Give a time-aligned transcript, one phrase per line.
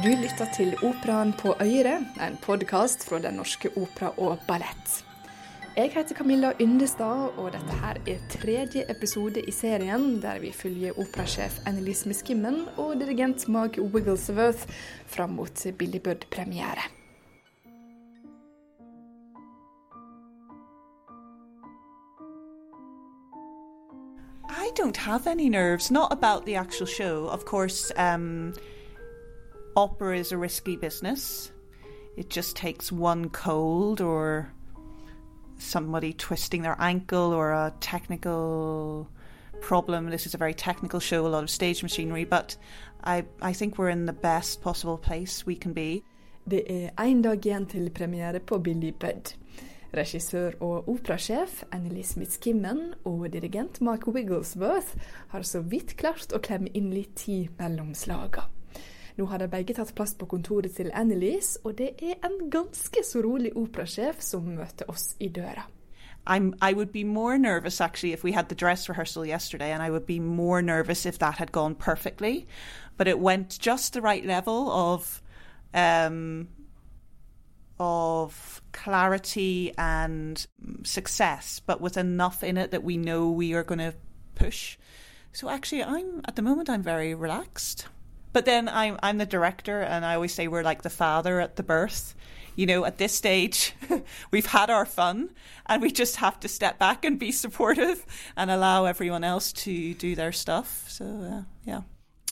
[0.00, 5.04] Du lytter til Operaen på Øyre, en podkast fra Den norske opera og ballett.
[5.76, 10.96] Jeg heter Camilla Yndestad, og dette her er tredje episode i serien der vi følger
[10.96, 14.64] operasjef Annelise Miskimmen og dirigent Mark Wigglesworth
[15.06, 16.88] fram mot Billy Budd-premiere.
[24.48, 27.26] I don't have any nerves, not about the actual show.
[27.26, 28.54] Of course, um,
[29.76, 31.52] opera is a risky business.
[32.16, 34.52] It just takes one cold or
[35.58, 39.08] somebody twisting their ankle or a technical
[39.60, 40.10] problem.
[40.10, 42.56] This is a very technical show, a lot of stage machinery, but
[43.04, 46.02] I, I think we're in the best possible place we can be.
[46.50, 49.34] Det er én dag igjen til premiere på Billy Budd.
[49.94, 54.96] Regissør og operasjef Annilese Miskimmon og dirigent Mark Wigglesworth
[55.28, 58.46] har så vidt klart å klemme inn litt tid mellom slaga.
[59.16, 63.04] Nå har de begge tatt plass på kontoret til Annilese, og det er en ganske
[63.06, 65.66] så rolig operasjef som møter oss i døra.
[66.26, 69.82] I'm, I would be more nervous actually if we had the dress rehearsal yesterday, and
[69.82, 72.46] I would be more nervous if that had gone perfectly.
[72.96, 75.22] But it went just the right level of
[75.72, 76.48] um,
[77.78, 80.46] of clarity and
[80.82, 83.94] success, but with enough in it that we know we are going to
[84.34, 84.76] push.
[85.32, 87.86] So actually, I'm at the moment I'm very relaxed.
[88.32, 91.56] But then I'm I'm the director, and I always say we're like the father at
[91.56, 92.14] the birth.
[92.56, 93.74] You know, at this stage,
[94.30, 95.30] we've had our fun,
[95.66, 98.04] and we just have to step back and be supportive
[98.36, 100.84] and allow everyone else to do their stuff.
[100.88, 101.82] So uh, yeah.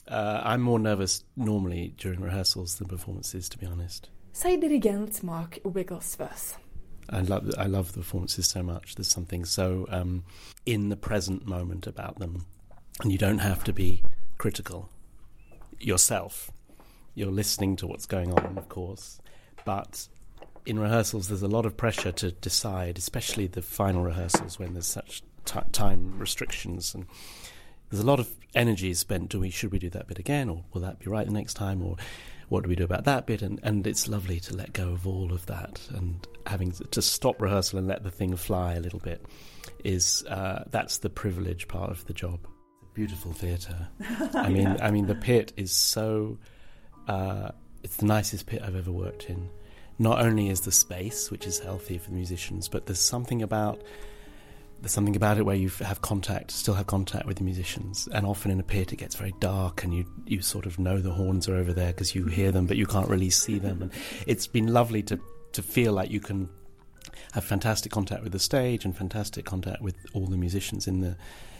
[0.07, 4.09] Uh, I'm more nervous normally during rehearsals than performances, to be honest.
[4.33, 6.57] Sier dirigent Mark Wigglesworth.
[7.09, 8.95] I love I love the performances so much.
[8.95, 10.23] There's something so um,
[10.65, 12.45] in the present moment about them,
[13.01, 14.03] and you don't have to be
[14.37, 14.89] critical
[15.79, 16.51] yourself.
[17.15, 19.19] You're listening to what's going on, of course,
[19.65, 20.07] but
[20.65, 24.85] in rehearsals, there's a lot of pressure to decide, especially the final rehearsals when there's
[24.85, 27.05] such t- time restrictions, and
[27.89, 29.29] there's a lot of energy spent.
[29.29, 31.55] Do we should we do that bit again, or will that be right the next
[31.55, 31.97] time, or
[32.49, 33.41] what do we do about that bit?
[33.41, 37.41] And and it's lovely to let go of all of that and having to stop
[37.41, 39.25] rehearsal and let the thing fly a little bit.
[39.83, 42.39] Is uh, that's the privilege part of the job
[42.93, 43.87] beautiful theatre.
[44.33, 46.37] I mean, I mean, the pit is so.
[47.07, 47.51] Uh,
[47.83, 49.49] it's the nicest pit I've ever worked in.
[49.97, 53.81] Not only is the space, which is healthy for the musicians, but there's something about
[54.81, 58.07] there's something about it where you have contact, still have contact with the musicians.
[58.13, 60.99] And often in a pit, it gets very dark, and you you sort of know
[60.99, 63.81] the horns are over there because you hear them, but you can't really see them.
[63.81, 63.91] And
[64.25, 65.19] it's been lovely to
[65.53, 66.49] to feel like you can
[67.33, 71.17] have fantastic contact with the stage and fantastic contact with all the musicians in the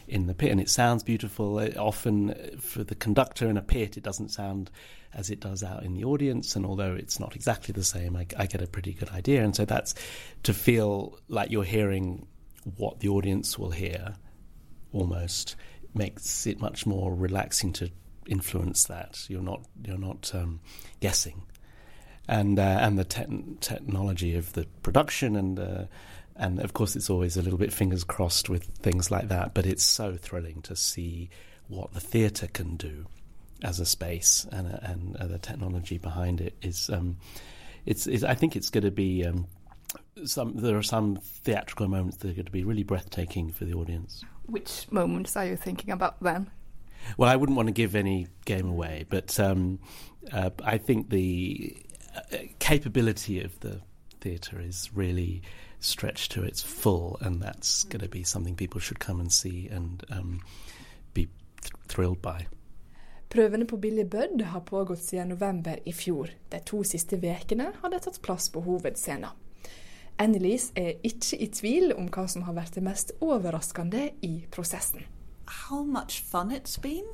[0.09, 1.59] in the pit, and it sounds beautiful.
[1.59, 4.69] It, often, for the conductor in a pit, it doesn't sound
[5.13, 8.27] as it does out in the audience, and although it's not exactly the same, I,
[8.37, 9.43] I get a pretty good idea.
[9.43, 9.95] And so that's
[10.43, 12.27] to feel like you're hearing
[12.77, 14.15] what the audience will hear,
[14.91, 15.55] almost
[15.93, 17.89] makes it much more relaxing to
[18.27, 19.25] influence that.
[19.27, 20.59] You're not you're not um,
[20.99, 21.43] guessing,
[22.29, 25.59] and uh, and the te- technology of the production and.
[25.59, 25.85] Uh,
[26.41, 29.65] and of course, it's always a little bit fingers crossed with things like that, but
[29.65, 31.29] it's so thrilling to see
[31.67, 33.07] what the theatre can do
[33.61, 36.89] as a space and, and uh, the technology behind it is.
[36.89, 37.17] Um,
[37.85, 39.47] it's, it's, I think it's going to be um,
[40.23, 40.53] some.
[40.55, 44.23] There are some theatrical moments that are going to be really breathtaking for the audience.
[44.45, 46.49] Which moments are you thinking about then?
[47.17, 49.79] Well, I wouldn't want to give any game away, but um,
[50.31, 51.88] uh, I think the uh,
[52.59, 53.81] capability of the
[54.21, 55.41] theatre is really
[55.79, 59.67] stretched to its full, and that's going to be something people should come and see
[59.71, 60.41] and um,
[61.13, 61.27] be
[61.61, 62.47] th thrilled by.
[63.29, 66.29] Prøvene på Billy Budd har pågått siden november i fjor.
[66.49, 69.29] De to siste ukene har de tatt plass på hovedscenen.
[70.19, 75.05] Annilese er ikke i tvil om hva som har vært det mest overraskende i prosessen.
[75.45, 77.05] How much fun it's been.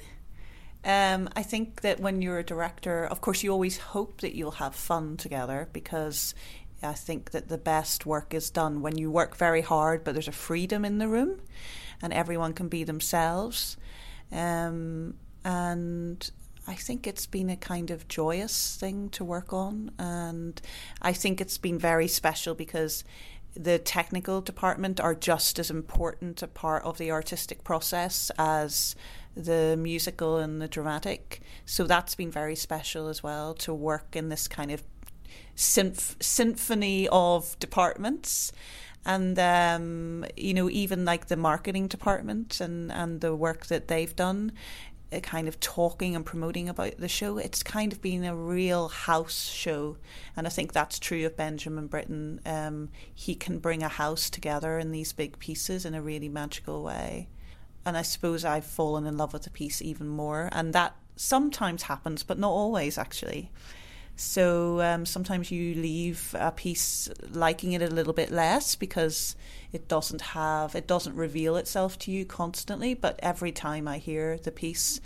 [0.86, 4.52] Um, I think that when you're a director, of course, you always hope that you'll
[4.52, 6.36] have fun together because
[6.84, 10.28] I think that the best work is done when you work very hard, but there's
[10.28, 11.42] a freedom in the room,
[12.04, 13.78] and everyone can be themselves.
[14.32, 16.30] Um, and
[16.68, 20.62] I think it's been a kind of joyous thing to work on, and
[21.02, 23.04] I think it's been very special because
[23.56, 28.96] the technical department are just as important a part of the artistic process as
[29.36, 31.42] the musical and the dramatic.
[31.66, 34.84] So that's been very special as well to work in this kind of
[35.56, 38.52] symph- symphony of departments
[39.06, 44.16] and um, you know even like the marketing department and and the work that they've
[44.16, 44.52] done
[45.14, 47.38] uh, kind of talking and promoting about the show.
[47.38, 49.98] It's kind of been a real house show,
[50.36, 52.42] and I think that's true of Benjamin Britten.
[52.46, 56.84] Um, he can bring a house together in these big pieces in a really magical
[56.84, 57.30] way,
[57.86, 61.84] and I suppose I've fallen in love with the piece even more, and that sometimes
[61.84, 63.52] happens, but not always actually.
[64.16, 69.36] So um, sometimes you leave a piece liking it a little bit less because
[69.74, 72.94] it doesn't have it doesn't reveal itself to you constantly.
[72.94, 75.02] But every time I hear the piece,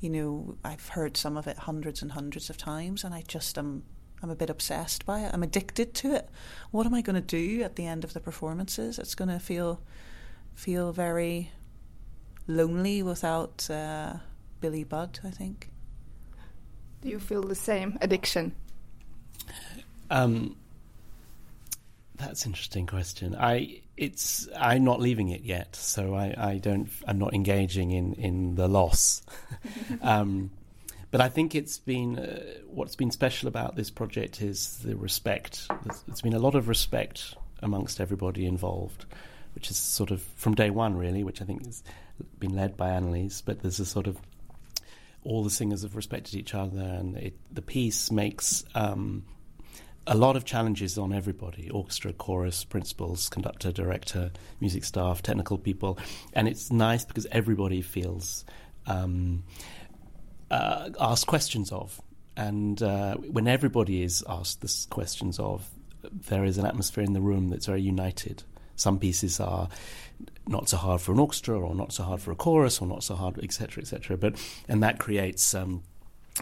[0.00, 3.58] you know, I've heard some of it hundreds and hundreds of times, and I just
[3.58, 3.84] am
[4.22, 5.34] I'm a bit obsessed by it.
[5.34, 6.30] I'm addicted to it.
[6.70, 8.98] What am I going to do at the end of the performances?
[8.98, 9.82] It's going to feel
[10.54, 11.50] feel very
[12.46, 14.14] lonely without uh,
[14.60, 15.20] Billy Budd.
[15.24, 15.70] I think.
[17.02, 18.54] Do you feel the same addiction?
[20.10, 20.56] Um,
[22.16, 23.36] that's an interesting question.
[23.38, 28.14] I it's I'm not leaving it yet, so I, I don't I'm not engaging in
[28.14, 29.22] in the loss.
[30.02, 30.50] um,
[31.10, 35.66] but I think it's been uh, what's been special about this project is the respect.
[35.84, 39.04] There's, there's been a lot of respect amongst everybody involved,
[39.54, 41.82] which is sort of from day one really, which I think has
[42.38, 44.18] been led by Annilese, But there's a sort of
[45.24, 49.24] all the singers have respected each other, and it, the piece makes um,
[50.06, 54.30] a lot of challenges on everybody orchestra, chorus, principals, conductor, director,
[54.60, 55.98] music staff, technical people.
[56.34, 58.44] And it's nice because everybody feels
[58.86, 59.44] um,
[60.50, 62.00] uh, asked questions of.
[62.36, 65.68] And uh, when everybody is asked the questions of,
[66.28, 68.42] there is an atmosphere in the room that's very united.
[68.76, 69.68] Some pieces are
[70.46, 73.02] not so hard for an orchestra, or not so hard for a chorus, or not
[73.02, 74.16] so hard, etc., etc.
[74.16, 74.36] But
[74.68, 75.82] and that creates um,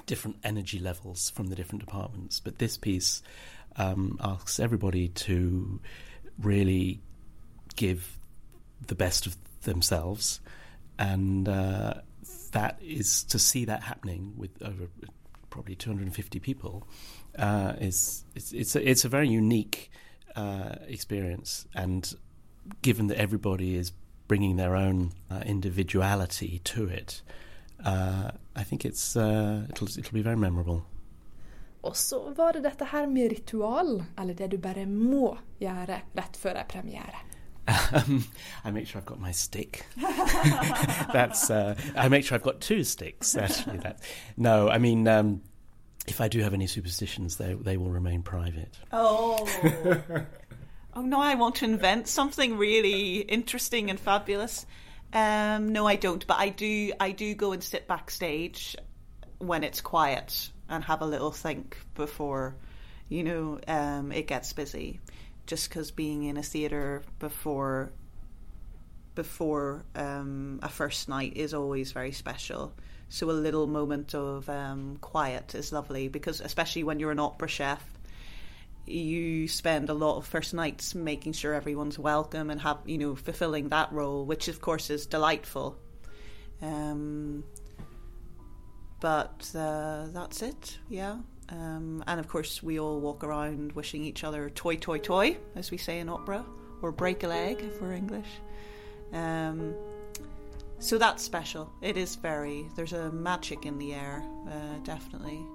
[0.06, 2.40] different energy levels from the different departments.
[2.40, 3.22] But this piece
[3.76, 5.80] um, asks everybody to
[6.38, 7.00] really
[7.76, 8.18] give
[8.86, 10.40] the best of themselves,
[10.98, 11.94] and uh,
[12.52, 14.88] that is to see that happening with over
[15.50, 16.88] probably 250 people
[17.38, 19.90] uh, is it's it's a, it's a very unique
[20.36, 22.14] uh, experience, and
[22.82, 23.92] given that everybody is
[24.28, 27.22] bringing their own uh, individuality to it,
[27.84, 30.82] uh, I think it's uh, it'll it'll be very memorable.
[31.82, 36.36] Og så var det dette her med ritual, eller det du bare må gjøre rett
[36.38, 37.24] før ei premiere.
[37.68, 38.24] Um,
[38.64, 39.86] I make sure I've got my stick.
[41.12, 43.36] That's uh, I make sure I've got two sticks.
[43.36, 44.00] Actually, that
[44.36, 45.42] no, I mean um,
[46.06, 48.76] if I do have any superstitions, they they will remain private.
[48.92, 49.46] Oh.
[50.94, 54.66] oh no, I want to invent something really interesting and fabulous.
[55.12, 56.26] Um, no, I don't.
[56.26, 56.92] But I do.
[56.98, 58.76] I do go and sit backstage
[59.38, 62.56] when it's quiet and have a little think before,
[63.08, 65.00] you know, um, it gets busy.
[65.46, 67.92] Just because being in a theatre before
[69.14, 72.72] before um, a first night is always very special.
[73.12, 77.46] So a little moment of um, quiet is lovely because, especially when you're an opera
[77.46, 77.84] chef,
[78.86, 83.14] you spend a lot of first nights making sure everyone's welcome and have you know
[83.14, 85.76] fulfilling that role, which of course is delightful.
[86.62, 87.44] Um,
[89.00, 91.18] but uh, that's it, yeah.
[91.50, 95.70] Um, and of course, we all walk around wishing each other toy, toy, toy, as
[95.70, 96.46] we say in opera,
[96.80, 98.40] or break a leg if we're English.
[99.12, 99.74] Um,
[100.82, 101.72] so that's special.
[101.80, 105.46] It is very, there's a magic in the air, uh, definitely.